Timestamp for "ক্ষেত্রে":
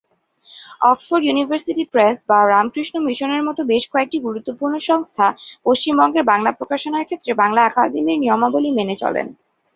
7.07-7.31